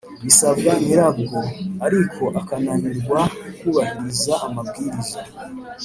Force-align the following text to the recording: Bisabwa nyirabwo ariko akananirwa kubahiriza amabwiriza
Bisabwa 0.23 0.71
nyirabwo 0.83 1.37
ariko 1.85 2.23
akananirwa 2.39 3.19
kubahiriza 3.59 4.33
amabwiriza 4.47 5.19